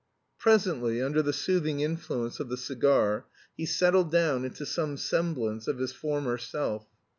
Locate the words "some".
4.65-4.97